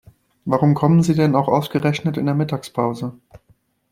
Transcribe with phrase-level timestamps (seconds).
[0.45, 3.19] Warum kommen Sie denn auch ausgerechnet in der Mittagspause?